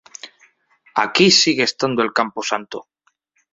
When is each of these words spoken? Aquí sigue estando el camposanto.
Aquí 1.03 1.29
sigue 1.29 1.61
estando 1.65 2.01
el 2.01 2.11
camposanto. 2.11 2.87